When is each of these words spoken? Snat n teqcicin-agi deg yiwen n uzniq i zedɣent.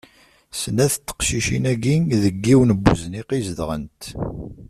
Snat 0.61 0.95
n 0.97 1.03
teqcicin-agi 1.07 1.95
deg 2.23 2.35
yiwen 2.45 2.69
n 2.77 2.85
uzniq 2.91 3.29
i 3.37 3.39
zedɣent. 3.47 4.01